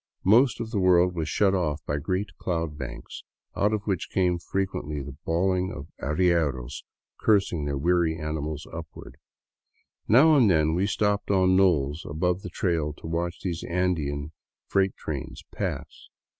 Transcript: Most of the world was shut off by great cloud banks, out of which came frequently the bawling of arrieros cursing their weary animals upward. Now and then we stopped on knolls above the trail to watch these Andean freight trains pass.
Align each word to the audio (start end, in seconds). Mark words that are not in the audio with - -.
Most 0.25 0.59
of 0.59 0.71
the 0.71 0.79
world 0.79 1.13
was 1.13 1.29
shut 1.29 1.53
off 1.53 1.85
by 1.85 1.97
great 1.97 2.35
cloud 2.39 2.75
banks, 2.75 3.23
out 3.55 3.71
of 3.71 3.83
which 3.83 4.09
came 4.11 4.39
frequently 4.39 4.99
the 5.03 5.15
bawling 5.27 5.71
of 5.71 5.89
arrieros 6.01 6.83
cursing 7.21 7.65
their 7.65 7.77
weary 7.77 8.17
animals 8.17 8.65
upward. 8.73 9.17
Now 10.07 10.35
and 10.35 10.49
then 10.49 10.73
we 10.73 10.87
stopped 10.87 11.29
on 11.29 11.55
knolls 11.55 12.03
above 12.09 12.41
the 12.41 12.49
trail 12.49 12.93
to 12.93 13.05
watch 13.05 13.41
these 13.41 13.63
Andean 13.63 14.31
freight 14.65 14.95
trains 14.95 15.43
pass. 15.53 16.09